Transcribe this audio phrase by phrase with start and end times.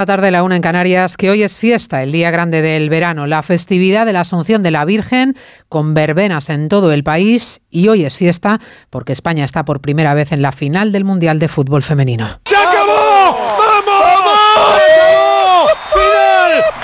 [0.00, 2.88] La tarde de la una en Canarias, que hoy es fiesta, el día grande del
[2.88, 5.36] verano, la festividad de la Asunción de la Virgen,
[5.68, 10.14] con verbenas en todo el país, y hoy es fiesta porque España está por primera
[10.14, 12.40] vez en la final del Mundial de Fútbol Femenino.
[12.46, 13.36] ¡Se acabó!
[13.58, 15.19] ¡Vamos!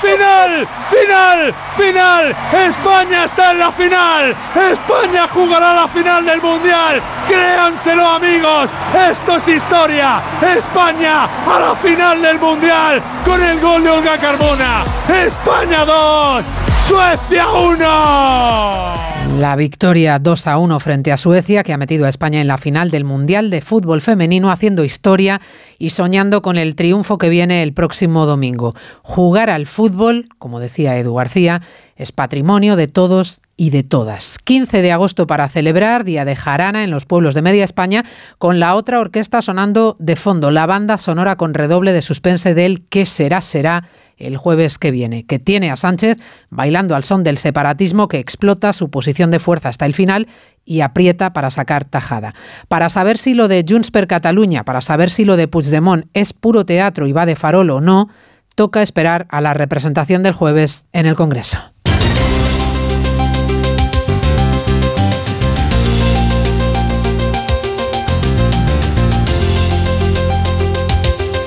[0.01, 0.69] ¡Final!
[0.91, 1.55] ¡Final!
[1.77, 2.37] ¡Final!
[2.53, 4.37] ¡España está en la final!
[4.55, 7.03] ¡España jugará la final del Mundial!
[7.27, 8.71] ¡Créanselo, amigos!
[9.11, 10.21] ¡Esto es historia!
[10.41, 13.02] ¡España a la final del Mundial!
[13.25, 14.84] Con el gol de Olga Carmona.
[15.09, 16.45] ¡España 2!
[16.87, 19.16] ¡Suecia 1!
[19.37, 22.57] La victoria 2 a 1 frente a Suecia, que ha metido a España en la
[22.57, 25.43] final del Mundial de Fútbol Femenino, haciendo historia
[25.79, 28.73] y soñando con el triunfo que viene el próximo domingo.
[29.03, 31.61] Jugar al fútbol, como decía Edu García,
[31.96, 34.38] es patrimonio de todos y de todas.
[34.45, 38.05] 15 de agosto para celebrar Día de Jarana en los pueblos de Media España,
[38.38, 42.86] con la otra orquesta sonando de fondo, la banda sonora con redoble de suspense del
[42.88, 43.41] ¿Qué será?
[43.41, 43.88] será
[44.19, 46.19] el jueves que viene, que tiene a Sánchez
[46.50, 50.27] bailando al son del separatismo que explota su posición de fuerza hasta el final
[50.64, 52.34] y aprieta para sacar tajada.
[52.69, 56.33] Para saber si lo de Junts per Catalunya, para saber si lo de Puigdemont es
[56.33, 58.08] puro teatro y va de farol o no,
[58.55, 61.75] toca esperar a la representación del jueves en el Congreso.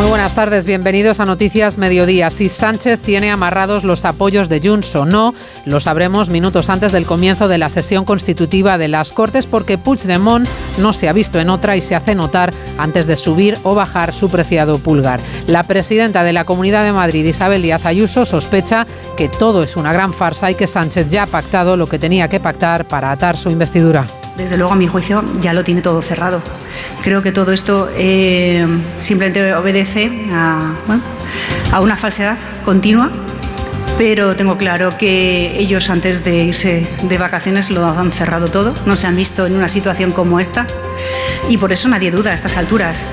[0.00, 2.30] Muy buenas tardes, bienvenidos a Noticias Mediodía.
[2.30, 5.34] Si Sánchez tiene amarrados los apoyos de Junts o no,
[5.66, 10.48] lo sabremos minutos antes del comienzo de la sesión constitutiva de las Cortes porque Puigdemont
[10.78, 14.14] no se ha visto en otra y se hace notar antes de subir o bajar
[14.14, 15.20] su preciado pulgar.
[15.46, 18.86] La presidenta de la Comunidad de Madrid, Isabel Díaz Ayuso, sospecha
[19.18, 22.28] que todo es una gran farsa y que Sánchez ya ha pactado lo que tenía
[22.28, 24.06] que pactar para atar su investidura.
[24.40, 26.42] Desde luego, a mi juicio, ya lo tiene todo cerrado.
[27.02, 28.66] Creo que todo esto eh,
[29.00, 30.74] simplemente obedece a,
[31.72, 33.10] a una falsedad continua
[33.98, 38.96] pero tengo claro que ellos antes de irse de vacaciones lo han cerrado todo, no
[38.96, 40.66] se han visto en una situación como esta
[41.50, 43.04] y por eso nadie duda a estas alturas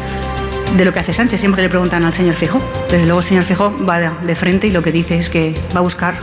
[0.78, 1.42] de lo que hace Sánchez.
[1.42, 2.62] Siempre le preguntan al señor Fijo.
[2.90, 5.80] Desde luego el señor Fijo va de frente y lo que dice es que va
[5.80, 6.16] a buscar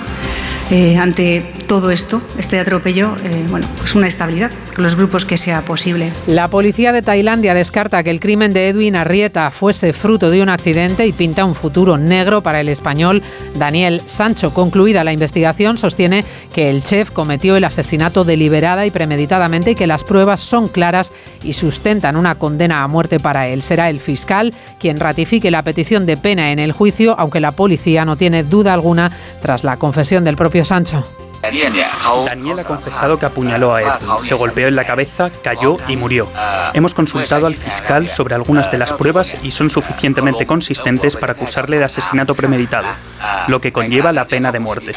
[0.71, 5.63] eh, ante todo esto, este atropello, eh, bueno, pues una estabilidad los grupos que sea
[5.63, 6.13] posible.
[6.29, 10.49] La policía de Tailandia descarta que el crimen de Edwin Arrieta fuese fruto de un
[10.49, 13.23] accidente y pinta un futuro negro para el español
[13.57, 14.55] Daniel Sancho.
[14.55, 19.89] Concluida la investigación, sostiene que el chef cometió el asesinato deliberada y premeditadamente y que
[19.89, 21.13] las pruebas son claras
[21.43, 23.63] y sustentan una condena a muerte para él.
[23.63, 28.05] Será el fiscal quien ratifique la petición de pena en el juicio, aunque la policía
[28.05, 29.11] no tiene duda alguna
[29.43, 31.05] tras la confesión del propio Sancho.
[32.27, 36.29] Daniel ha confesado que apuñaló a Edwin, se golpeó en la cabeza, cayó y murió.
[36.73, 41.79] Hemos consultado al fiscal sobre algunas de las pruebas y son suficientemente consistentes para acusarle
[41.79, 42.89] de asesinato premeditado,
[43.49, 44.95] lo que conlleva la pena de muerte.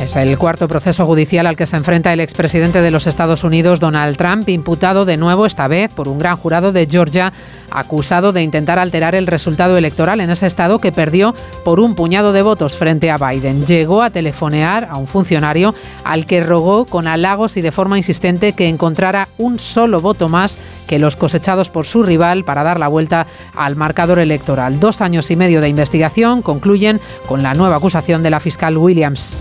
[0.00, 3.80] Es el cuarto proceso judicial al que se enfrenta el expresidente de los Estados Unidos,
[3.80, 7.32] Donald Trump, imputado de nuevo, esta vez por un gran jurado de Georgia,
[7.72, 12.32] acusado de intentar alterar el resultado electoral en ese estado que perdió por un puñado
[12.32, 13.66] de votos frente a Biden.
[13.66, 18.52] Llegó a telefonear a un funcionario al que rogó con halagos y de forma insistente
[18.52, 22.86] que encontrara un solo voto más que los cosechados por su rival para dar la
[22.86, 23.26] vuelta
[23.56, 24.78] al marcador electoral.
[24.78, 29.36] Dos años y medio de investigación concluyen con la nueva acusación de la fiscal Williams.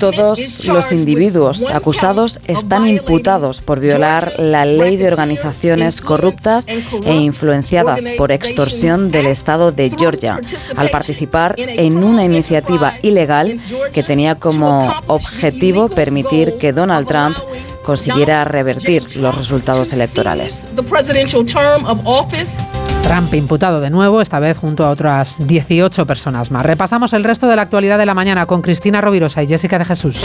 [0.00, 8.04] Todos los individuos acusados están imputados por violar la ley de organizaciones corruptas e influenciadas
[8.16, 10.40] por extorsión del Estado de Georgia
[10.76, 13.60] al participar en una iniciativa ilegal
[13.92, 17.36] que tenía como objetivo permitir que Donald Trump
[17.84, 20.64] consiguiera revertir los resultados electorales.
[23.02, 26.64] Trump imputado de nuevo, esta vez junto a otras 18 personas más.
[26.64, 29.84] Repasamos el resto de la actualidad de la mañana con Cristina Rovirosa y Jessica de
[29.84, 30.24] Jesús.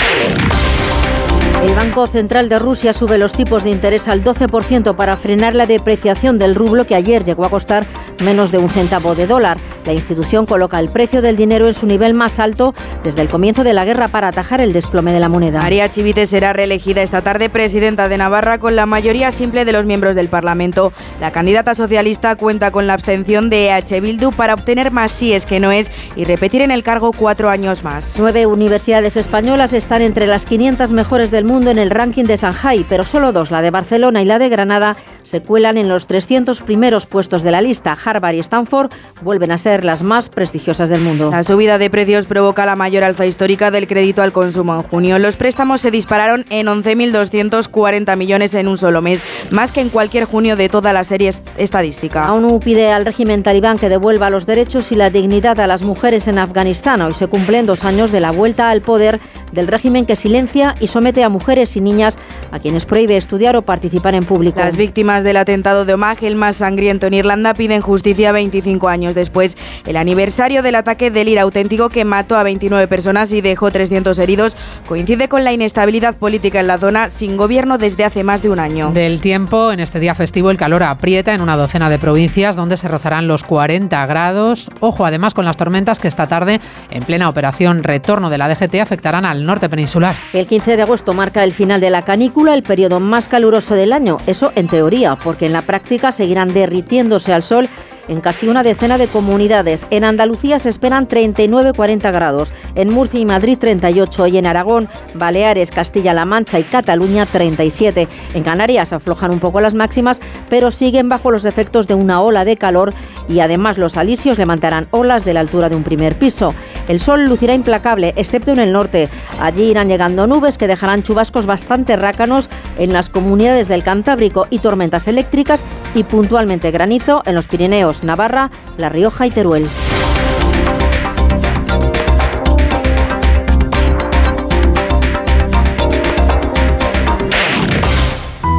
[1.68, 5.66] El Banco Central de Rusia sube los tipos de interés al 12% para frenar la
[5.66, 7.86] depreciación del rublo que ayer llegó a costar
[8.24, 9.58] menos de un centavo de dólar.
[9.86, 12.74] La institución coloca el precio del dinero en su nivel más alto
[13.04, 15.62] desde el comienzo de la guerra para atajar el desplome de la moneda.
[15.62, 19.86] María Chivite será reelegida esta tarde presidenta de Navarra con la mayoría simple de los
[19.86, 20.94] miembros del Parlamento.
[21.20, 25.60] La candidata socialista cuenta con la abstención de EH Bildu para obtener más síes que
[25.60, 28.16] no es y repetir en el cargo cuatro años más.
[28.18, 32.86] Nueve universidades españolas están entre las 500 mejores del mundo en el ranking de Shanghai,
[32.88, 34.96] pero solo dos, la de Barcelona y la de Granada,
[35.28, 37.98] se cuelan en los 300 primeros puestos de la lista.
[38.02, 38.92] Harvard y Stanford
[39.22, 41.32] vuelven a ser las más prestigiosas del mundo.
[41.32, 45.20] La subida de precios provoca la mayor alza histórica del crédito al consumo en junio.
[45.20, 50.24] Los préstamos se dispararon en 11.240 millones en un solo mes, más que en cualquier
[50.24, 52.32] junio de toda la serie estadística.
[52.32, 56.30] ONU pide al régimen talibán que devuelva los derechos y la dignidad a las mujeres
[56.30, 57.02] en Afganistán.
[57.02, 59.20] Hoy se cumplen dos años de la vuelta al poder
[59.52, 62.18] del régimen que silencia y somete a mujeres y niñas
[62.52, 64.60] a quienes prohíbe estudiar o participar en público.
[64.60, 69.16] Las víctimas del atentado de Omagh, el más sangriento en Irlanda, piden justicia 25 años
[69.16, 69.58] después.
[69.86, 74.18] El aniversario del ataque del IRA auténtico que mató a 29 personas y dejó 300
[74.20, 74.56] heridos
[74.88, 78.60] coincide con la inestabilidad política en la zona sin gobierno desde hace más de un
[78.60, 78.92] año.
[78.92, 82.78] Del tiempo, en este día festivo el calor aprieta en una docena de provincias donde
[82.78, 84.70] se rozarán los 40 grados.
[84.80, 86.60] Ojo además con las tormentas que esta tarde,
[86.92, 90.16] en plena operación retorno de la DGT, afectarán al norte peninsular.
[90.34, 93.94] El 15 de agosto marca el final de la canícula, el periodo más caluroso del
[93.94, 94.18] año.
[94.28, 97.70] Eso en teoría, porque en la práctica seguirán derritiéndose al sol
[98.08, 99.88] en casi una decena de comunidades.
[99.90, 105.72] En Andalucía se esperan 39-40 grados, en Murcia y Madrid 38 y en Aragón, Baleares,
[105.72, 108.08] Castilla-La Mancha y Cataluña 37.
[108.34, 112.46] En Canarias aflojan un poco las máximas, pero siguen bajo los efectos de una ola
[112.46, 112.94] de calor
[113.28, 116.54] y además los alisios levantarán olas de la altura de un primer piso.
[116.88, 119.10] El sol lucirá implacable, excepto en el norte.
[119.42, 124.60] Allí irán llegando nubes que dejarán chubascos bastante rácanos en las comunidades del Cantábrico y
[124.60, 128.04] tormentas eléctricas y puntualmente granizo en los Pirineos.
[128.06, 129.68] Navarra, La Rioja y Teruel.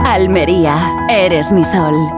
[0.05, 2.18] Almería, eres mi sol.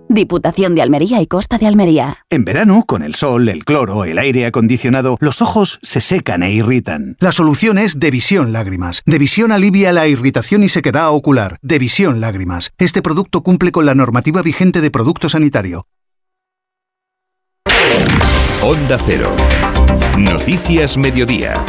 [0.13, 2.25] Diputación de Almería y Costa de Almería.
[2.29, 6.51] En verano, con el sol, el cloro, el aire acondicionado, los ojos se secan e
[6.51, 7.15] irritan.
[7.21, 9.03] La solución es Devisión Lágrimas.
[9.05, 11.59] Devisión alivia la irritación y sequedad ocular.
[11.61, 12.71] Devisión Lágrimas.
[12.77, 15.87] Este producto cumple con la normativa vigente de producto sanitario.
[18.61, 19.33] Onda Cero.
[20.17, 21.63] Noticias Mediodía.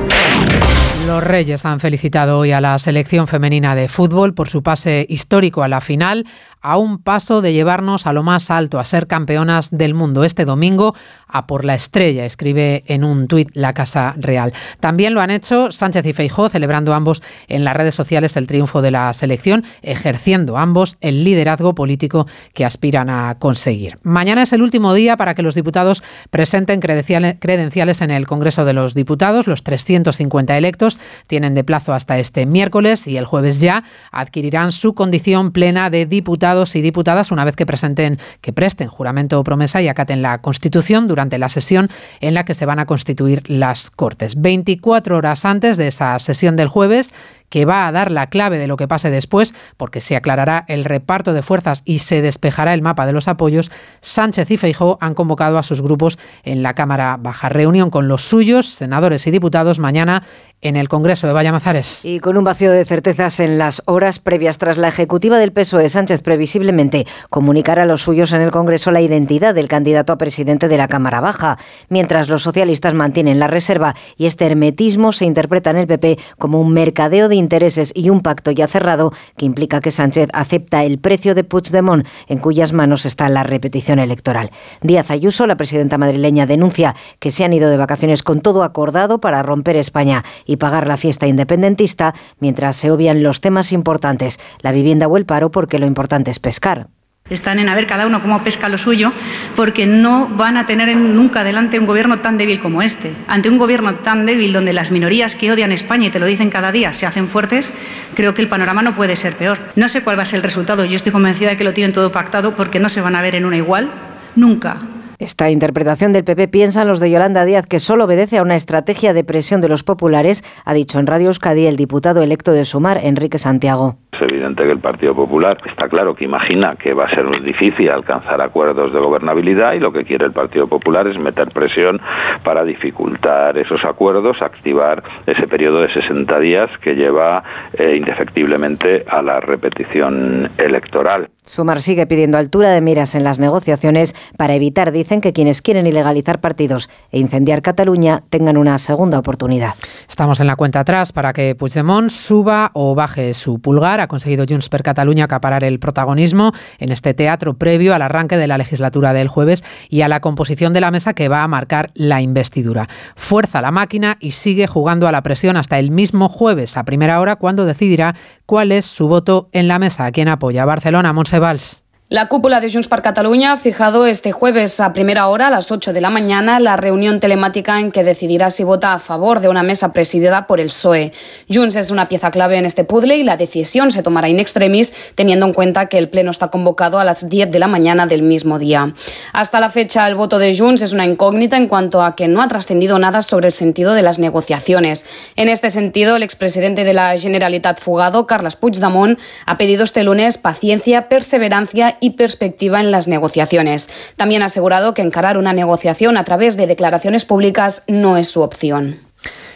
[1.07, 5.65] Los Reyes han felicitado hoy a la selección femenina de fútbol por su pase histórico
[5.65, 6.25] a la final
[6.63, 10.45] a un paso de llevarnos a lo más alto, a ser campeonas del mundo este
[10.45, 10.95] domingo,
[11.27, 14.53] a por la estrella, escribe en un tuit la Casa Real.
[14.81, 18.81] También lo han hecho Sánchez y Feijó, celebrando ambos en las redes sociales el triunfo
[18.81, 23.97] de la selección, ejerciendo ambos el liderazgo político que aspiran a conseguir.
[24.03, 28.73] Mañana es el último día para que los diputados presenten credenciales en el Congreso de
[28.73, 29.47] los Diputados.
[29.47, 33.83] Los 350 electos tienen de plazo hasta este miércoles y el jueves ya
[34.13, 39.41] adquirirán su condición plena de diputados y diputadas una vez que presenten, que presten juramento
[39.41, 41.89] o promesa y acaten la Constitución durante la sesión
[42.21, 44.41] en la que se van a constituir las Cortes.
[44.41, 47.15] 24 horas antes de esa sesión del jueves,
[47.53, 50.87] que va a dar la clave de lo que pase después, porque se aclarará el
[50.87, 53.71] reparto de fuerzas y se despejará el mapa de los apoyos,
[54.01, 57.51] Sánchez y Feijó han convocado a sus grupos en la Cámara Baja.
[57.51, 60.23] Reunión con los suyos, senadores y diputados, mañana
[60.63, 62.05] en el Congreso de Vallamazares.
[62.05, 65.89] Y con un vacío de certezas en las horas previas tras la ejecutiva del PSOE,
[65.89, 70.69] Sánchez previsiblemente comunicará a los suyos en el Congreso la identidad del candidato a presidente
[70.69, 71.59] de la Cámara Baja,
[71.89, 76.61] mientras los socialistas mantienen la reserva y este hermetismo se interpreta en el PP como
[76.61, 80.99] un mercadeo de intereses y un pacto ya cerrado que implica que Sánchez acepta el
[80.99, 84.51] precio de Puigdemont, en cuyas manos está la repetición electoral.
[84.81, 89.21] Díaz Ayuso, la presidenta madrileña, denuncia que se han ido de vacaciones con todo acordado
[89.21, 94.73] para romper España y pagar la fiesta independentista, mientras se obvian los temas importantes, la
[94.73, 96.89] vivienda o el paro, porque lo importante es pescar.
[97.31, 99.13] Están en a ver cada uno cómo pesca lo suyo,
[99.57, 103.13] porque no van a tener nunca adelante un gobierno tan débil como este.
[103.29, 106.51] Ante un gobierno tan débil donde las minorías que odian España y te lo dicen
[106.51, 107.73] cada día se hacen fuertes,
[108.15, 109.59] creo que el panorama no puede ser peor.
[109.77, 110.85] No sé cuál va a ser el resultado.
[110.85, 113.37] Yo estoy convencida de que lo tienen todo pactado porque no se van a ver
[113.37, 113.89] en una igual
[114.37, 114.77] nunca.
[115.23, 119.13] Esta interpretación del PP piensan los de Yolanda Díaz que solo obedece a una estrategia
[119.13, 122.99] de presión de los populares, ha dicho en Radio Euskadi el diputado electo de Sumar,
[123.05, 123.95] Enrique Santiago.
[124.11, 127.39] Es evidente que el Partido Popular está claro que imagina que va a ser muy
[127.39, 132.01] difícil alcanzar acuerdos de gobernabilidad y lo que quiere el Partido Popular es meter presión
[132.43, 139.23] para dificultar esos acuerdos, activar ese periodo de 60 días que lleva eh, indefectiblemente a
[139.23, 141.29] la repetición electoral.
[141.45, 145.89] Sumar sigue pidiendo altura de miras en las negociaciones para evitar, dicen, que quienes quieren
[145.89, 149.75] ilegalizar partidos e incendiar Cataluña tengan una segunda oportunidad.
[150.09, 153.99] Estamos en la cuenta atrás para que Puigdemont suba o baje su pulgar.
[153.99, 158.47] Ha conseguido Junts per Cataluña acaparar el protagonismo en este teatro previo al arranque de
[158.47, 161.91] la legislatura del jueves y a la composición de la mesa que va a marcar
[161.95, 162.89] la investidura.
[163.17, 167.19] Fuerza la máquina y sigue jugando a la presión hasta el mismo jueves a primera
[167.19, 168.15] hora cuando decidirá
[168.47, 170.07] cuál es su voto en la mesa.
[170.07, 170.65] ¿A quién apoya?
[170.65, 171.82] Barcelona, Sebals.
[172.13, 175.73] La cúpula de Junts per Cataluña ha fijado este jueves a primera hora, a las
[175.73, 179.49] 8 de la mañana, la reunión telemática en que decidirá si vota a favor de
[179.49, 181.13] una mesa presidida por el PSOE.
[181.51, 184.93] Junts es una pieza clave en este puzzle y la decisión se tomará in extremis,
[185.15, 188.21] teniendo en cuenta que el pleno está convocado a las 10 de la mañana del
[188.21, 188.93] mismo día.
[189.33, 192.43] Hasta la fecha, el voto de Junts es una incógnita en cuanto a que no
[192.43, 195.07] ha trascendido nada sobre el sentido de las negociaciones.
[195.35, 200.37] En este sentido, el expresidente de la Generalitat fugado, Carles Puigdemont, ha pedido este lunes
[200.37, 203.89] paciencia, perseverancia y perspectiva en las negociaciones.
[204.17, 208.43] También ha asegurado que encarar una negociación a través de declaraciones públicas no es su
[208.43, 208.99] opción.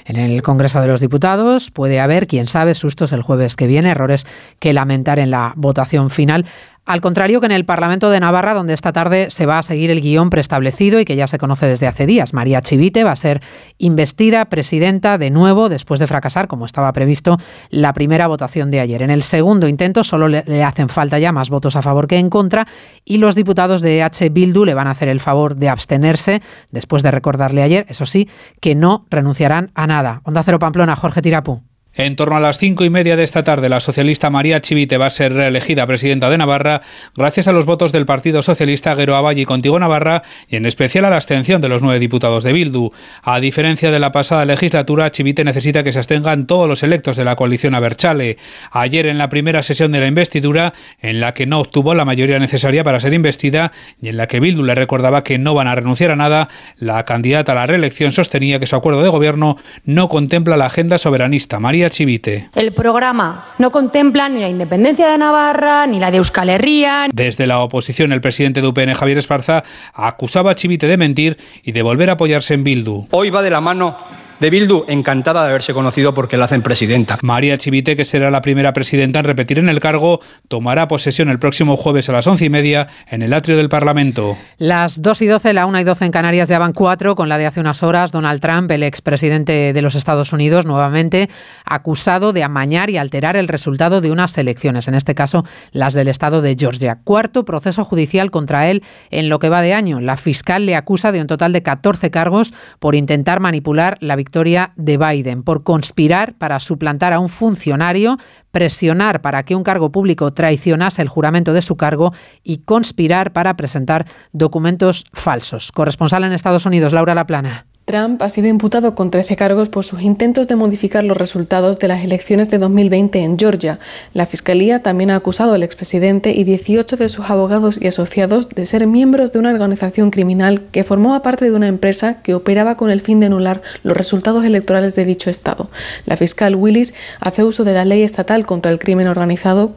[0.05, 3.91] En el Congreso de los Diputados puede haber, quién sabe, sustos el jueves que viene,
[3.91, 4.25] errores
[4.61, 6.47] que lamentar en la votación final.
[6.87, 9.91] Al contrario que en el Parlamento de Navarra, donde esta tarde se va a seguir
[9.91, 12.33] el guion preestablecido y que ya se conoce desde hace días.
[12.33, 13.43] María Chivite va a ser
[13.77, 17.39] investida presidenta de nuevo después de fracasar, como estaba previsto,
[17.71, 19.03] la primera votación de ayer.
[19.03, 22.31] En el segundo intento solo le, hacen falta ya más votos a favor que en
[22.31, 22.69] contra
[23.05, 24.29] y los diputados de H.
[24.29, 26.41] Bildu le van a hacer el favor de abstenerse
[26.71, 28.29] después de recordarle ayer, eso sí,
[28.61, 30.21] que no renunciarán a nada.
[30.23, 31.63] Onda Cero Pamplona, Jorge Tirapú.
[31.99, 35.07] En torno a las cinco y media de esta tarde, la socialista María Chivite va
[35.07, 36.83] a ser reelegida presidenta de Navarra
[37.17, 41.11] gracias a los votos del Partido Socialista Guero y Contigo Navarra y en especial a
[41.11, 42.91] la abstención de los nueve diputados de Bildu.
[43.23, 47.25] A diferencia de la pasada legislatura, Chivite necesita que se abstengan todos los electos de
[47.25, 48.37] la coalición Aberchale.
[48.73, 52.39] Ayer, en la primera sesión de la investidura, en la que no obtuvo la mayoría
[52.39, 53.73] necesaria para ser investida
[54.03, 57.07] y en la que Bildu le recordaba que no van a renunciar a nada, la
[57.07, 61.59] candidata a la reelección sostenía que su acuerdo de gobierno no contempla la agenda soberanista.
[61.59, 62.49] María Chivite.
[62.55, 67.09] El programa no contempla ni la independencia de Navarra ni la de Euskal Herria.
[67.13, 69.65] Desde la oposición, el presidente de UPN, Javier Esparza,
[69.95, 73.07] acusaba a Chivite de mentir y de volver a apoyarse en Bildu.
[73.11, 73.97] Hoy va de la mano
[74.39, 77.19] de Bildu, encantada de haberse conocido porque la hacen presidenta.
[77.23, 81.39] María Chivite, que será la primera presidenta en repetir en el cargo, tomará posesión el
[81.39, 84.37] próximo jueves a las once y media en el atrio del Parlamento.
[84.59, 87.39] Las dos y doce, la una y doce en Canarias ya van cuatro, con la
[87.39, 91.31] de hace unas horas, Donald Trump, el expresidente de los Estados Unidos, nuevamente
[91.65, 96.09] acusado de amañar y alterar el resultado de unas elecciones, en este caso las del
[96.09, 96.99] estado de Georgia.
[97.05, 100.01] Cuarto proceso judicial contra él en lo que va de año.
[100.01, 104.26] La fiscal le acusa de un total de 14 cargos por intentar manipular la victoria
[104.27, 108.19] victoria de Biden por conspirar para suplantar a un funcionario,
[108.51, 113.57] presionar para que un cargo público traicionase el juramento de su cargo y conspirar para
[113.57, 115.71] presentar documentos falsos.
[115.71, 117.67] Corresponsal en Estados Unidos, Laura Laplana.
[117.87, 121.87] Trump ha sido imputado con 13 cargos por sus intentos de modificar los resultados de
[121.87, 123.79] las elecciones de 2020 en Georgia.
[124.13, 128.67] La Fiscalía también ha acusado al expresidente y 18 de sus abogados y asociados de
[128.67, 132.91] ser miembros de una organización criminal que formaba parte de una empresa que operaba con
[132.91, 135.71] el fin de anular los resultados electorales de dicho estado.
[136.07, 139.77] La fiscal Willis hace uso de la ley estatal contra el crimen organizado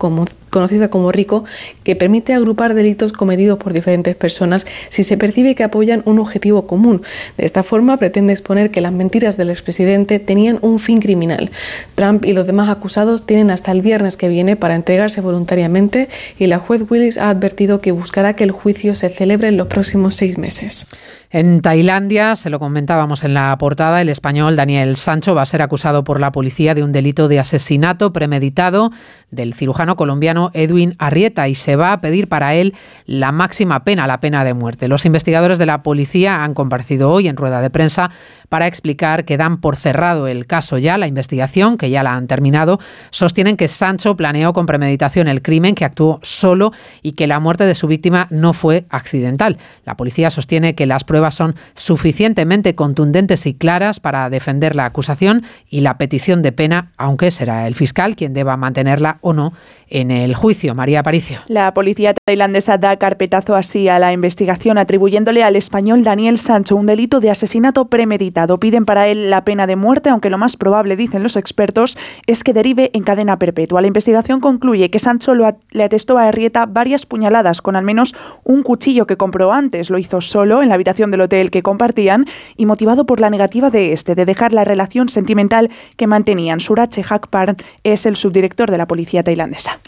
[0.50, 1.46] conocida como RICO,
[1.84, 6.66] que permite agrupar delitos cometidos por diferentes personas si se percibe que apoyan un objetivo
[6.66, 7.04] común.
[7.38, 11.52] De esta forma pretende exponer que las mentiras del expresidente tenían un fin criminal.
[11.96, 16.48] Trump y los demás acusados tienen hasta el viernes que viene para entregarse voluntariamente y
[16.48, 20.16] la juez Willis ha advertido que buscará que el juicio se celebre en los próximos
[20.16, 20.88] seis meses.
[21.32, 25.62] En Tailandia, se lo comentábamos en la portada, el español Daniel Sancho va a ser
[25.62, 28.90] acusado por la policía de un delito de asesinato premeditado
[29.30, 32.74] del cirujano colombiano Edwin Arrieta y se va a pedir para él
[33.06, 34.88] la máxima pena, la pena de muerte.
[34.88, 38.10] Los investigadores de la policía han comparecido hoy en rueda de prensa
[38.50, 42.28] para explicar que dan por cerrado el caso ya, la investigación, que ya la han
[42.28, 42.80] terminado,
[43.12, 47.66] sostienen que Sancho planeó con premeditación el crimen, que actuó solo y que la muerte
[47.66, 49.58] de su víctima no fue accidental.
[49.86, 55.44] La policía sostiene que las pruebas son suficientemente contundentes y claras para defender la acusación
[55.70, 59.54] y la petición de pena, aunque será el fiscal quien deba mantenerla o no
[59.90, 60.76] en el juicio.
[60.76, 61.40] María Aparicio.
[61.48, 66.86] La policía tailandesa da carpetazo así a la investigación atribuyéndole al español Daniel Sancho un
[66.86, 68.39] delito de asesinato premeditado.
[68.60, 72.44] Piden para él la pena de muerte, aunque lo más probable, dicen los expertos, es
[72.44, 73.82] que derive en cadena perpetua.
[73.82, 78.64] La investigación concluye que Sancho le atestó a Arrieta varias puñaladas con al menos un
[78.64, 79.90] cuchillo que compró antes.
[79.90, 82.26] Lo hizo solo en la habitación del hotel que compartían
[82.58, 86.60] y motivado por la negativa de este de dejar la relación sentimental que mantenían.
[86.60, 89.80] Surache Hakparn es el subdirector de la policía tailandesa.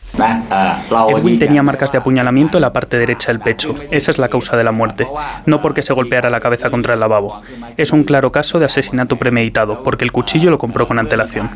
[1.10, 3.76] Edwin tenía marcas de apuñalamiento en la parte derecha del pecho.
[3.92, 5.08] Esa es la causa de la muerte.
[5.46, 7.42] No porque se golpeara la cabeza contra el lavabo.
[7.78, 11.48] Es un claro caso de asesinato premeditado, porque el cuchillo lo compró con antelación.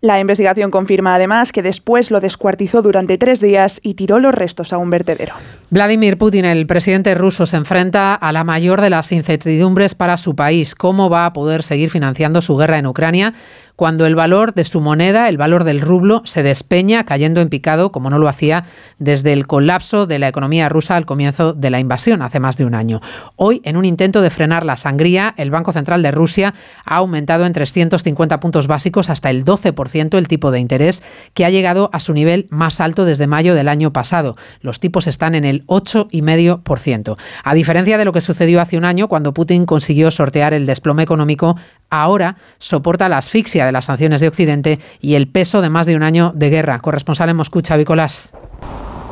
[0.00, 4.72] La investigación confirma además que después lo descuartizó durante tres días y tiró los restos
[4.72, 5.34] a un vertedero.
[5.68, 10.34] Vladimir Putin, el presidente ruso, se enfrenta a la mayor de las incertidumbres para su
[10.34, 10.74] país.
[10.74, 13.34] ¿Cómo va a poder seguir financiando su guerra en Ucrania
[13.76, 17.90] cuando el valor de su moneda, el valor del rublo, se despeña, cayendo en picado,
[17.90, 18.64] como no lo hacía
[18.98, 22.64] desde el colapso de la economía rusa al comienzo de la invasión, hace más de
[22.64, 23.00] un año.
[23.36, 26.54] Hoy, en un intento de frenar la sangría, el Banco Central de Rusia
[26.84, 31.02] ha aumentado en 350 puntos básicos hasta el 12% el tipo de interés,
[31.34, 34.36] que ha llegado a su nivel más alto desde mayo del año pasado.
[34.60, 37.16] Los tipos están en el 8,5%.
[37.42, 41.02] A diferencia de lo que sucedió hace un año, cuando Putin consiguió sortear el desplome
[41.02, 41.56] económico,
[41.90, 45.96] ahora soporta la asfixia de las sanciones de Occidente y el peso de más de
[45.96, 46.80] un año de guerra.
[46.80, 47.84] Corresponsal en Moscú, Xavi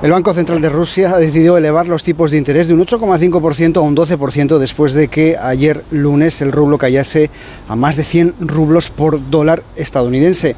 [0.02, 3.76] El Banco Central de Rusia ha decidido elevar los tipos de interés de un 8,5%
[3.76, 7.30] a un 12% después de que ayer lunes el rublo cayese
[7.68, 10.56] a más de 100 rublos por dólar estadounidense.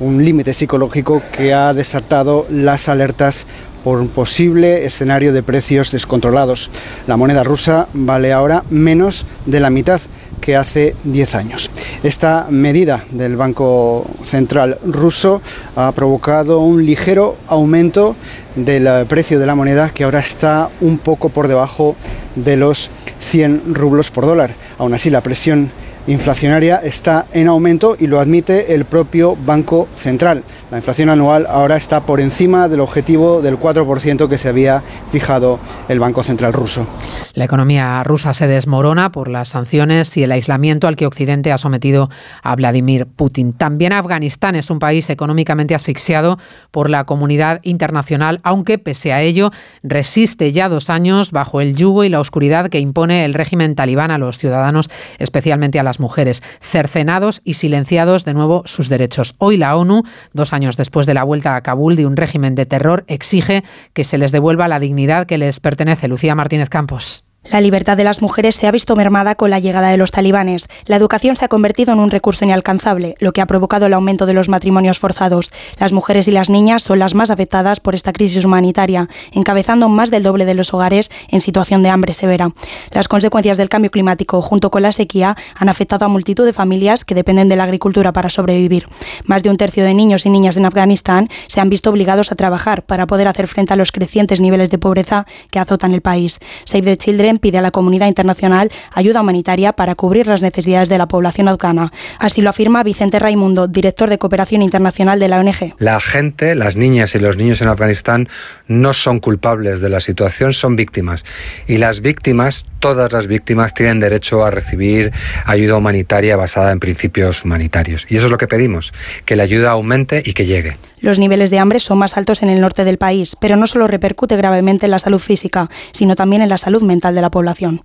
[0.00, 3.46] Un límite psicológico que ha desatado las alertas
[3.84, 6.70] por un posible escenario de precios descontrolados.
[7.06, 10.00] La moneda rusa vale ahora menos de la mitad
[10.40, 11.70] que hace 10 años.
[12.02, 15.42] Esta medida del Banco Central ruso
[15.76, 18.16] ha provocado un ligero aumento
[18.56, 21.96] del precio de la moneda que ahora está un poco por debajo
[22.34, 24.54] de los 100 rublos por dólar.
[24.78, 25.70] Aún así, la presión
[26.10, 30.42] inflacionaria está en aumento y lo admite el propio Banco Central.
[30.70, 35.58] La inflación anual ahora está por encima del objetivo del 4% que se había fijado
[35.88, 36.86] el Banco Central ruso.
[37.34, 41.58] La economía rusa se desmorona por las sanciones y el aislamiento al que Occidente ha
[41.58, 42.08] sometido
[42.42, 43.52] a Vladimir Putin.
[43.52, 46.38] También Afganistán es un país económicamente asfixiado
[46.70, 49.50] por la comunidad internacional, aunque pese a ello
[49.82, 54.10] resiste ya dos años bajo el yugo y la oscuridad que impone el régimen talibán
[54.10, 59.34] a los ciudadanos, especialmente a las mujeres, cercenados y silenciados de nuevo sus derechos.
[59.38, 60.02] Hoy la ONU,
[60.32, 64.04] dos años después de la vuelta a Kabul de un régimen de terror, exige que
[64.04, 66.08] se les devuelva la dignidad que les pertenece.
[66.08, 67.24] Lucía Martínez Campos.
[67.42, 70.68] La libertad de las mujeres se ha visto mermada con la llegada de los talibanes.
[70.84, 74.26] La educación se ha convertido en un recurso inalcanzable, lo que ha provocado el aumento
[74.26, 75.50] de los matrimonios forzados.
[75.78, 80.10] Las mujeres y las niñas son las más afectadas por esta crisis humanitaria, encabezando más
[80.10, 82.50] del doble de los hogares en situación de hambre severa.
[82.90, 87.06] Las consecuencias del cambio climático, junto con la sequía, han afectado a multitud de familias
[87.06, 88.86] que dependen de la agricultura para sobrevivir.
[89.24, 92.36] Más de un tercio de niños y niñas en Afganistán se han visto obligados a
[92.36, 96.38] trabajar para poder hacer frente a los crecientes niveles de pobreza que azotan el país.
[96.64, 100.98] Save the Children pide a la comunidad internacional ayuda humanitaria para cubrir las necesidades de
[100.98, 101.92] la población afgana.
[102.18, 105.74] Así lo afirma Vicente Raimundo, director de cooperación internacional de la ONG.
[105.78, 108.28] La gente, las niñas y los niños en Afganistán
[108.66, 111.24] no son culpables de la situación, son víctimas.
[111.66, 115.12] Y las víctimas, todas las víctimas, tienen derecho a recibir
[115.44, 118.06] ayuda humanitaria basada en principios humanitarios.
[118.08, 118.92] Y eso es lo que pedimos,
[119.24, 120.76] que la ayuda aumente y que llegue.
[121.00, 123.86] Los niveles de hambre son más altos en el norte del país, pero no solo
[123.86, 127.82] repercute gravemente en la salud física, sino también en la salud mental de la población.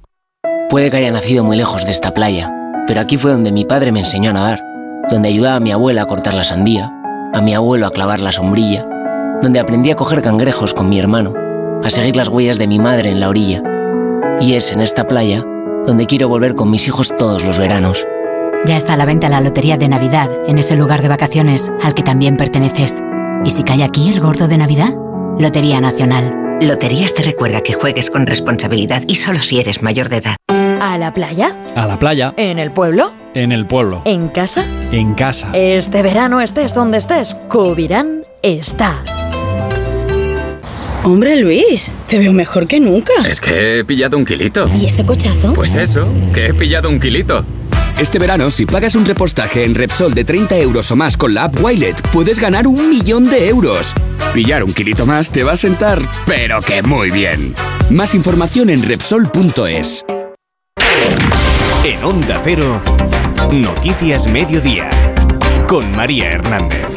[0.70, 2.54] Puede que haya nacido muy lejos de esta playa,
[2.88, 4.64] pero aquí fue donde mi padre me enseñó a nadar,
[5.10, 6.92] donde ayudaba a mi abuela a cortar la sandía,
[7.34, 8.86] a mi abuelo a clavar la sombrilla,
[9.42, 11.34] donde aprendí a coger cangrejos con mi hermano,
[11.84, 13.64] a seguir las huellas de mi madre en la orilla.
[14.42, 15.42] Y es en esta playa
[15.86, 18.06] donde quiero volver con mis hijos todos los veranos.
[18.66, 21.94] Ya está a la venta la lotería de Navidad en ese lugar de vacaciones al
[21.94, 23.04] que también perteneces.
[23.44, 24.94] ¿Y si cae aquí el gordo de Navidad?
[25.38, 26.58] Lotería Nacional.
[26.62, 30.36] Loterías te recuerda que juegues con responsabilidad y solo si eres mayor de edad.
[30.82, 31.56] ¿A la playa?
[31.76, 32.34] A la playa.
[32.38, 33.12] ¿En el pueblo?
[33.36, 34.02] En el pueblo.
[34.06, 34.66] ¿En casa?
[34.92, 35.50] En casa.
[35.54, 38.96] Este verano estés donde estés, Cubirán está.
[41.04, 43.14] Hombre Luis, te veo mejor que nunca.
[43.30, 44.68] Es que he pillado un kilito.
[44.76, 45.54] ¿Y ese cochazo?
[45.54, 47.46] Pues eso, que he pillado un kilito.
[48.00, 51.46] Este verano, si pagas un repostaje en Repsol de 30 euros o más con la
[51.46, 53.94] app Wilet, puedes ganar un millón de euros.
[54.34, 57.54] Pillar un kilito más te va a sentar, pero que muy bien.
[57.90, 60.06] Más información en Repsol.es.
[61.86, 62.82] En Onda Cero,
[63.54, 64.90] Noticias Mediodía,
[65.70, 66.88] con María Hernández.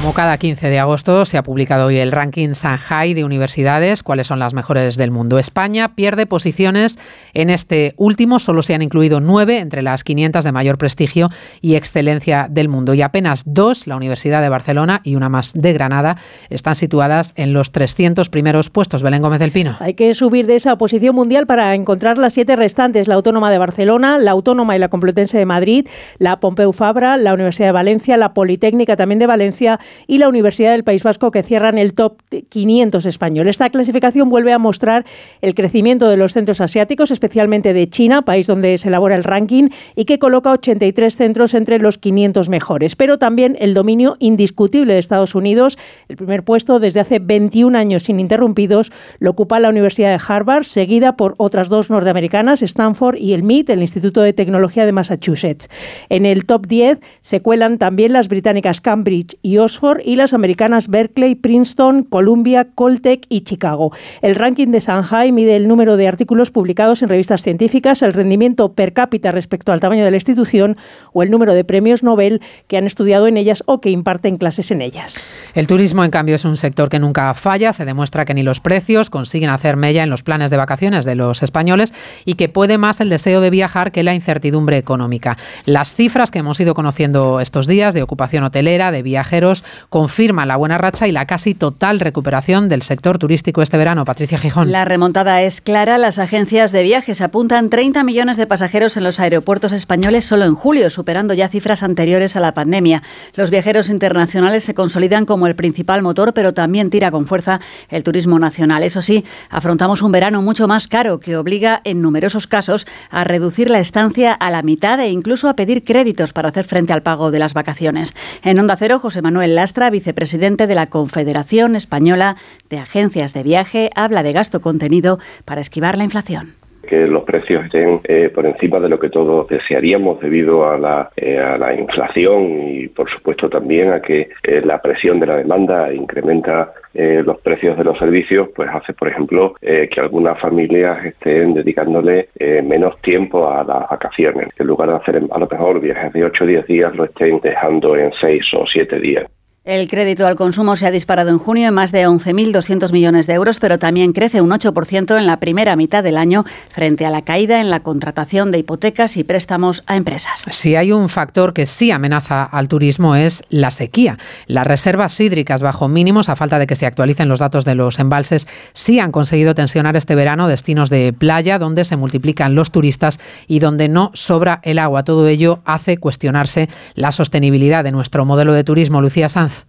[0.00, 4.28] Como cada 15 de agosto se ha publicado hoy el ranking Shanghai de universidades, cuáles
[4.28, 5.38] son las mejores del mundo.
[5.38, 6.98] España pierde posiciones
[7.34, 11.28] en este último, solo se han incluido nueve entre las 500 de mayor prestigio
[11.60, 15.74] y excelencia del mundo y apenas dos, la Universidad de Barcelona y una más de
[15.74, 16.16] Granada,
[16.48, 19.02] están situadas en los 300 primeros puestos.
[19.02, 19.76] Belén Gómez del Pino.
[19.80, 23.58] Hay que subir de esa posición mundial para encontrar las siete restantes, la Autónoma de
[23.58, 25.86] Barcelona, la Autónoma y la Complutense de Madrid,
[26.16, 30.72] la Pompeu Fabra, la Universidad de Valencia, la Politécnica también de Valencia, y la Universidad
[30.72, 33.48] del País Vasco que cierran el top 500 español.
[33.48, 35.04] Esta clasificación vuelve a mostrar
[35.40, 39.68] el crecimiento de los centros asiáticos, especialmente de China, país donde se elabora el ranking
[39.96, 44.98] y que coloca 83 centros entre los 500 mejores, pero también el dominio indiscutible de
[44.98, 50.24] Estados Unidos, el primer puesto desde hace 21 años ininterrumpidos, lo ocupa la Universidad de
[50.26, 54.92] Harvard, seguida por otras dos norteamericanas, Stanford y el MIT, el Instituto de Tecnología de
[54.92, 55.68] Massachusetts.
[56.08, 60.88] En el top 10 se cuelan también las británicas Cambridge y Oxford y las americanas
[60.88, 63.92] Berkeley, Princeton, Columbia, Coltec y Chicago.
[64.20, 68.74] El ranking de Shanghai mide el número de artículos publicados en revistas científicas, el rendimiento
[68.74, 70.76] per cápita respecto al tamaño de la institución
[71.14, 74.70] o el número de premios Nobel que han estudiado en ellas o que imparten clases
[74.70, 75.28] en ellas.
[75.54, 77.72] El turismo, en cambio, es un sector que nunca falla.
[77.72, 81.14] Se demuestra que ni los precios consiguen hacer mella en los planes de vacaciones de
[81.14, 85.38] los españoles y que puede más el deseo de viajar que la incertidumbre económica.
[85.64, 90.56] Las cifras que hemos ido conociendo estos días de ocupación hotelera, de viajeros, confirman la
[90.56, 94.04] buena racha y la casi total recuperación del sector turístico este verano.
[94.04, 94.72] Patricia Gijón.
[94.72, 95.98] La remontada es clara.
[95.98, 100.54] Las agencias de viajes apuntan 30 millones de pasajeros en los aeropuertos españoles solo en
[100.54, 103.02] julio, superando ya cifras anteriores a la pandemia.
[103.34, 108.02] Los viajeros internacionales se consolidan como el principal motor, pero también tira con fuerza el
[108.02, 108.82] turismo nacional.
[108.82, 113.70] Eso sí, afrontamos un verano mucho más caro que obliga en numerosos casos a reducir
[113.70, 117.30] la estancia a la mitad e incluso a pedir créditos para hacer frente al pago
[117.30, 118.14] de las vacaciones.
[118.42, 122.36] En Onda Cero, José Manuel Lastra, vicepresidente de la Confederación Española
[122.70, 126.54] de Agencias de Viaje, habla de gasto contenido para esquivar la inflación
[126.88, 131.10] que los precios estén eh, por encima de lo que todos desearíamos debido a la,
[131.14, 135.36] eh, a la inflación y por supuesto también a que eh, la presión de la
[135.36, 141.54] demanda incrementa los precios de los servicios, pues hace, por ejemplo, que algunas familias estén
[141.54, 142.30] dedicándole
[142.64, 144.48] menos tiempo a las vacaciones.
[144.58, 147.38] En lugar de hacer a lo mejor viajes de 8 o 10 días, lo estén
[147.44, 149.30] dejando en 6 o 7 días.
[149.70, 153.34] El crédito al consumo se ha disparado en junio en más de 11.200 millones de
[153.34, 157.22] euros, pero también crece un 8% en la primera mitad del año frente a la
[157.22, 160.44] caída en la contratación de hipotecas y préstamos a empresas.
[160.50, 164.18] Si hay un factor que sí amenaza al turismo es la sequía.
[164.48, 168.00] Las reservas hídricas bajo mínimos, a falta de que se actualicen los datos de los
[168.00, 173.20] embalses, sí han conseguido tensionar este verano destinos de playa donde se multiplican los turistas
[173.46, 175.04] y donde no sobra el agua.
[175.04, 179.00] Todo ello hace cuestionarse la sostenibilidad de nuestro modelo de turismo.
[179.00, 179.59] Lucía Sanz.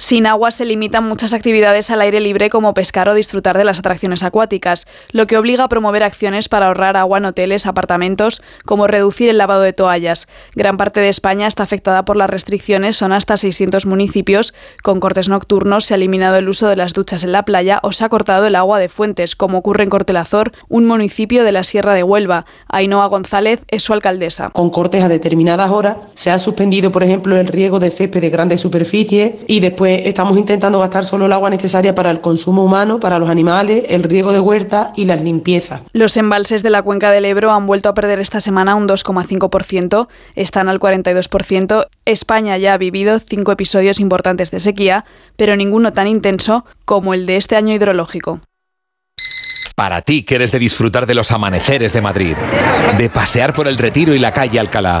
[0.00, 3.80] Sin agua se limitan muchas actividades al aire libre como pescar o disfrutar de las
[3.80, 8.86] atracciones acuáticas, lo que obliga a promover acciones para ahorrar agua en hoteles, apartamentos, como
[8.86, 10.28] reducir el lavado de toallas.
[10.54, 14.54] Gran parte de España está afectada por las restricciones, son hasta 600 municipios.
[14.84, 17.90] Con cortes nocturnos se ha eliminado el uso de las duchas en la playa o
[17.90, 21.64] se ha cortado el agua de fuentes, como ocurre en Cortelazor, un municipio de la
[21.64, 22.46] Sierra de Huelva.
[22.68, 24.50] Ainhoa González es su alcaldesa.
[24.50, 28.30] Con cortes a determinadas horas se ha suspendido, por ejemplo, el riego de césped de
[28.30, 32.62] grandes superficies y después pues estamos intentando gastar solo el agua necesaria para el consumo
[32.62, 35.80] humano, para los animales, el riego de huerta y las limpiezas.
[35.94, 40.08] Los embalses de la cuenca del Ebro han vuelto a perder esta semana un 2,5%,
[40.34, 41.86] están al 42%.
[42.04, 47.24] España ya ha vivido cinco episodios importantes de sequía, pero ninguno tan intenso como el
[47.24, 48.40] de este año hidrológico.
[49.74, 52.36] Para ti que eres de disfrutar de los amaneceres de Madrid,
[52.98, 55.00] de pasear por el Retiro y la calle Alcalá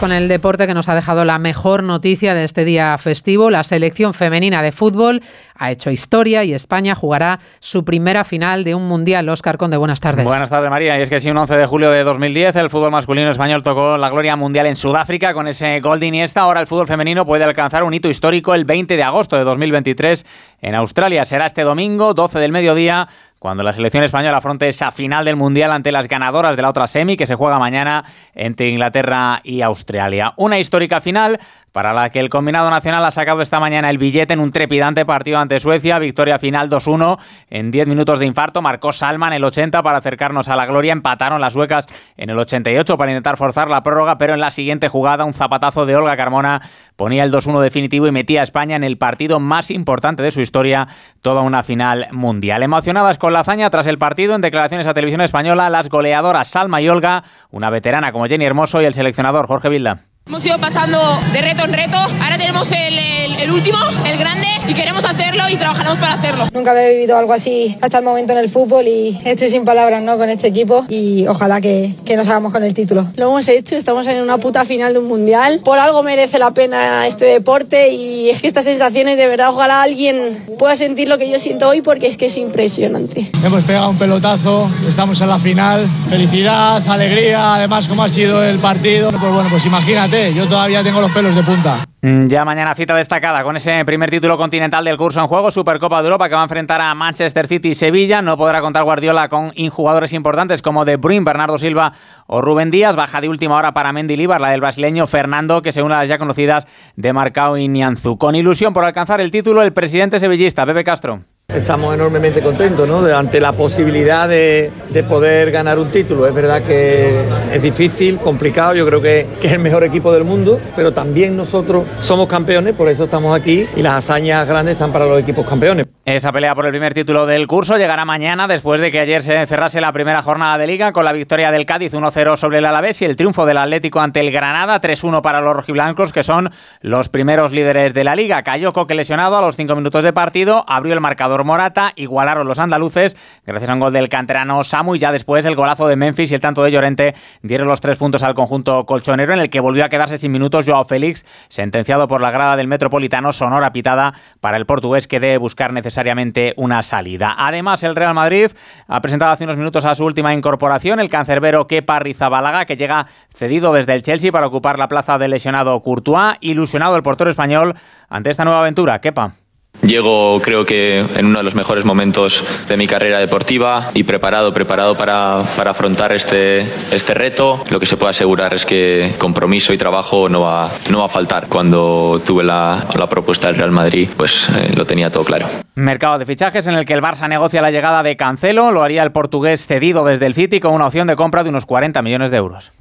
[0.00, 3.50] con el deporte que nos ha dejado la mejor noticia de este día festivo.
[3.50, 5.22] La selección femenina de fútbol
[5.56, 9.28] ha hecho historia y España jugará su primera final de un mundial.
[9.28, 10.24] Oscar Conde, buenas tardes.
[10.24, 10.98] Buenas tardes, María.
[10.98, 13.96] Y es que sí, un 11 de julio de 2010 el fútbol masculino español tocó
[13.96, 16.40] la gloria mundial en Sudáfrica con ese gol de Iniesta.
[16.40, 20.26] Ahora el fútbol femenino puede alcanzar un hito histórico el 20 de agosto de 2023
[20.62, 21.24] en Australia.
[21.24, 23.08] Será este domingo, 12 del mediodía
[23.44, 26.86] cuando la selección española afronte esa final del Mundial ante las ganadoras de la otra
[26.86, 28.02] semi que se juega mañana
[28.34, 30.32] entre Inglaterra y Australia.
[30.38, 31.38] Una histórica final
[31.74, 35.04] para la que el combinado nacional ha sacado esta mañana el billete en un trepidante
[35.04, 37.18] partido ante Suecia, victoria final 2-1
[37.50, 41.40] en 10 minutos de infarto, marcó Salman el 80 para acercarnos a la gloria, empataron
[41.40, 45.24] las suecas en el 88 para intentar forzar la prórroga, pero en la siguiente jugada
[45.24, 46.62] un zapatazo de Olga Carmona
[46.94, 50.40] ponía el 2-1 definitivo y metía a España en el partido más importante de su
[50.40, 50.86] historia,
[51.22, 52.62] toda una final mundial.
[52.62, 56.80] Emocionadas con la hazaña tras el partido, en declaraciones a Televisión Española, las goleadoras Salma
[56.80, 60.13] y Olga, una veterana como Jenny Hermoso y el seleccionador Jorge Vilda.
[60.26, 60.98] Hemos ido pasando
[61.34, 65.98] de reto en reto, ahora tenemos el, último, el grande, y queremos hacerlo y trabajaremos
[65.98, 66.48] para hacerlo.
[66.54, 70.02] Nunca había vivido algo así hasta el momento en el fútbol y estoy sin palabras
[70.02, 70.16] ¿no?
[70.16, 73.06] con este equipo y ojalá que, que nos hagamos con el título.
[73.16, 76.52] Lo hemos hecho, estamos en una puta final de un mundial, por algo merece la
[76.52, 81.18] pena este deporte y es que estas sensaciones de verdad ojalá alguien pueda sentir lo
[81.18, 83.30] que yo siento hoy porque es que es impresionante.
[83.44, 88.58] Hemos pegado un pelotazo, estamos en la final, felicidad, alegría, además cómo ha sido el
[88.58, 91.84] partido, pues bueno, pues imagínate yo todavía tengo los pelos de punta.
[92.00, 96.00] Mm, ya mañana cita destacada con ese primer título continental del curso en juego, Supercopa
[96.02, 98.22] de Europa que va a enfrentar a Manchester City y Sevilla.
[98.22, 101.92] No podrá contar Guardiola con injugadores importantes como De Bruyne, Bernardo Silva
[102.26, 102.94] o Rubén Díaz.
[102.94, 105.98] Baja de última hora para Mendy Líbar, la del brasileño Fernando, que se une a
[105.98, 108.16] las ya conocidas de Marcao y Nianzú.
[108.16, 111.24] Con ilusión por alcanzar el título, el presidente sevillista, Pepe Castro.
[111.54, 113.04] Estamos enormemente contentos ¿no?
[113.16, 114.72] ante la posibilidad de,
[115.08, 116.26] poder ganar un título.
[116.26, 120.24] Es verdad que es difícil, complicado, yo creo que, que, es el mejor equipo del
[120.24, 124.92] mundo, pero también nosotros somos campeones, por eso estamos aquí y las hazañas grandes están
[124.92, 125.93] para los equipos campeones.
[126.06, 129.46] Esa pelea por el primer título del curso llegará mañana después de que ayer se
[129.46, 133.00] cerrase la primera jornada de liga con la victoria del Cádiz 1-0 sobre el Alavés
[133.00, 136.50] y el triunfo del Atlético ante el Granada 3-1 para los rojiblancos que son
[136.82, 138.42] los primeros líderes de la liga.
[138.42, 142.58] Cayó Coque lesionado a los 5 minutos de partido, abrió el marcador Morata, igualaron los
[142.58, 146.32] andaluces gracias a un gol del canterano Samu y ya después el golazo de Memphis
[146.32, 149.60] y el tanto de Llorente dieron los tres puntos al conjunto colchonero en el que
[149.60, 154.12] volvió a quedarse sin minutos Joao Félix, sentenciado por la grada del Metropolitano, sonora pitada
[154.42, 157.36] para el portugués que debe buscar necesariamente necesariamente una salida.
[157.38, 158.50] Además, el Real Madrid
[158.88, 163.06] ha presentado hace unos minutos a su última incorporación, el cancerbero Kepa Rizabalaga, que llega
[163.32, 166.36] cedido desde el Chelsea para ocupar la plaza del lesionado Courtois.
[166.40, 167.74] Ilusionado el portero español
[168.08, 169.00] ante esta nueva aventura.
[169.00, 169.43] Kepa.
[169.86, 174.54] Llego creo que en uno de los mejores momentos de mi carrera deportiva y preparado,
[174.54, 176.60] preparado para, para afrontar este,
[176.92, 177.62] este reto.
[177.70, 181.08] Lo que se puede asegurar es que compromiso y trabajo no va, no va a
[181.08, 181.48] faltar.
[181.48, 185.46] Cuando tuve la, la propuesta del Real Madrid, pues eh, lo tenía todo claro.
[185.74, 189.02] Mercado de fichajes en el que el Barça negocia la llegada de Cancelo, lo haría
[189.02, 192.30] el portugués cedido desde el City con una opción de compra de unos 40 millones
[192.30, 192.72] de euros.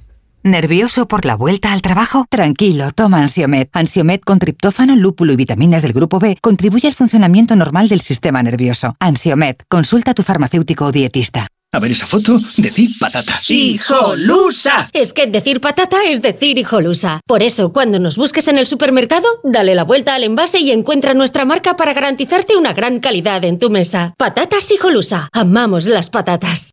[0.46, 2.26] ¿Nervioso por la vuelta al trabajo?
[2.30, 3.70] Tranquilo, toma Ansiomet.
[3.72, 8.44] Ansiomet con triptófano, lúpulo y vitaminas del grupo B contribuye al funcionamiento normal del sistema
[8.44, 8.98] nervioso.
[9.00, 11.48] Ansiomet, consulta a tu farmacéutico o dietista.
[11.72, 13.40] A ver esa foto, decir patata.
[13.48, 14.90] ¡Hijolusa!
[14.92, 17.22] Es que decir patata es decir hijolusa.
[17.26, 21.14] Por eso, cuando nos busques en el supermercado, dale la vuelta al envase y encuentra
[21.14, 24.14] nuestra marca para garantizarte una gran calidad en tu mesa.
[24.18, 25.30] Patatas hijolusa.
[25.32, 26.72] Amamos las patatas.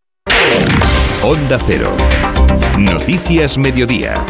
[1.23, 1.97] Onda Cero.
[2.79, 4.25] Noticias Mediodía.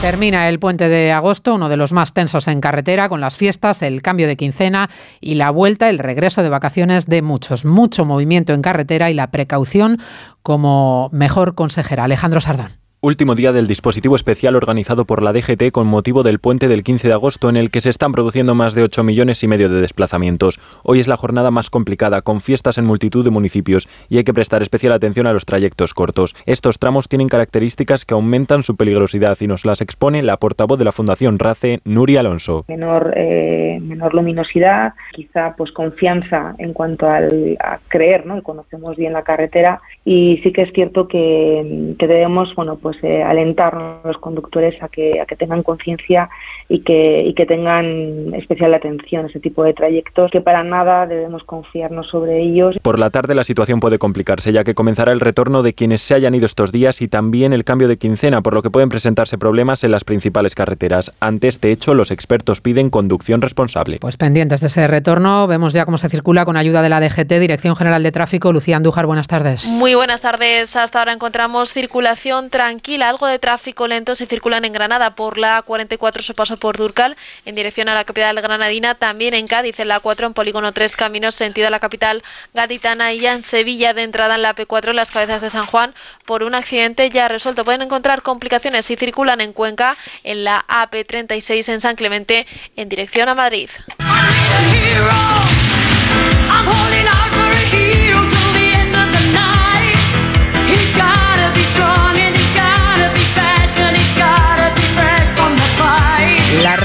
[0.00, 3.82] Termina el puente de agosto, uno de los más tensos en carretera, con las fiestas,
[3.82, 7.64] el cambio de quincena y la vuelta, el regreso de vacaciones de muchos.
[7.64, 10.00] Mucho movimiento en carretera y la precaución
[10.42, 12.04] como mejor consejera.
[12.04, 16.68] Alejandro Sardón último día del dispositivo especial organizado por la DGT con motivo del puente
[16.68, 19.48] del 15 de agosto en el que se están produciendo más de 8 millones y
[19.48, 20.60] medio de desplazamientos.
[20.84, 24.32] Hoy es la jornada más complicada, con fiestas en multitud de municipios y hay que
[24.32, 26.36] prestar especial atención a los trayectos cortos.
[26.46, 30.84] Estos tramos tienen características que aumentan su peligrosidad y nos las expone la portavoz de
[30.84, 32.64] la Fundación RACE, Nuria Alonso.
[32.68, 38.36] Menor, eh, menor luminosidad, quizá pues confianza en cuanto al, a creer ¿no?
[38.36, 42.91] que conocemos bien la carretera y sí que es cierto que, que debemos bueno pues
[42.92, 46.28] pues, eh, alentar a los conductores a que, a que tengan conciencia
[46.68, 51.06] y que, y que tengan especial atención a ese tipo de trayectos, que para nada
[51.06, 52.76] debemos confiarnos sobre ellos.
[52.82, 56.14] Por la tarde la situación puede complicarse, ya que comenzará el retorno de quienes se
[56.14, 59.38] hayan ido estos días y también el cambio de quincena, por lo que pueden presentarse
[59.38, 61.12] problemas en las principales carreteras.
[61.20, 63.98] Ante este hecho, los expertos piden conducción responsable.
[64.00, 67.32] Pues pendientes de ese retorno, vemos ya cómo se circula con ayuda de la DGT,
[67.40, 68.52] Dirección General de Tráfico.
[68.52, 69.66] Lucía Andújar, buenas tardes.
[69.78, 70.76] Muy buenas tardes.
[70.76, 75.62] Hasta ahora encontramos circulación tranquila, algo de tráfico lento si circulan en Granada por la
[75.62, 77.16] 44 su paso por Durcal
[77.46, 80.96] en dirección a la capital granadina, también en Cádiz en la 4 en Polígono 3
[80.96, 82.22] Caminos sentido a la capital
[82.54, 85.66] gaditana y ya en Sevilla de entrada en la P4 en las cabezas de San
[85.66, 85.94] Juan
[86.26, 87.64] por un accidente ya resuelto.
[87.64, 93.28] Pueden encontrar complicaciones si circulan en Cuenca en la AP36 en San Clemente en dirección
[93.28, 93.70] a Madrid.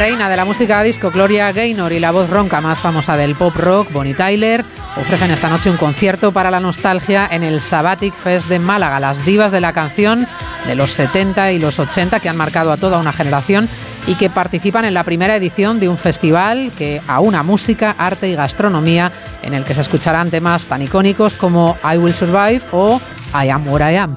[0.07, 3.53] Reina de la música disco Gloria Gaynor y la voz ronca más famosa del pop
[3.53, 4.63] rock, Bonnie Tyler,
[4.95, 9.01] ofrecen esta noche un concierto para la nostalgia en el Sabbatic Fest de Málaga.
[9.01, 10.25] Las divas de la canción
[10.65, 13.67] de los 70 y los 80 que han marcado a toda una generación
[14.07, 18.35] y que participan en la primera edición de un festival que aúna música, arte y
[18.35, 19.11] gastronomía
[19.43, 23.01] en el que se escucharán temas tan icónicos como I Will Survive o
[23.33, 24.15] I Am What I Am.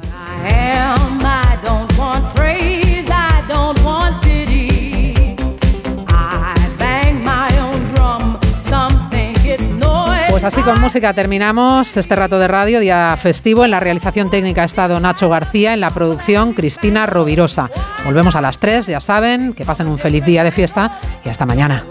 [10.31, 13.65] Pues así con música terminamos este rato de radio, día festivo.
[13.65, 17.69] En la realización técnica ha estado Nacho García, en la producción Cristina Rovirosa.
[18.05, 20.93] Volvemos a las 3, ya saben, que pasen un feliz día de fiesta
[21.25, 21.85] y hasta mañana.